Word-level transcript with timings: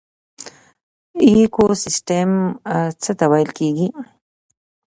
ایکوسیستم 1.25 2.31
څه 3.01 3.11
ته 3.19 3.25
ویل 3.31 3.49
کیږي 3.57 3.87